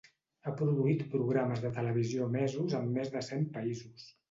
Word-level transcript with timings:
Ha 0.45 0.53
produït 0.61 1.03
programes 1.11 1.61
de 1.67 1.71
televisió 1.77 2.31
emesos 2.35 2.77
en 2.81 2.91
més 2.99 3.15
de 3.19 3.25
cent 3.31 3.49
països. 3.61 4.11